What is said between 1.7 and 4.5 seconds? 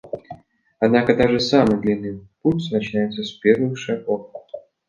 длинный путь начинается с первых шагов.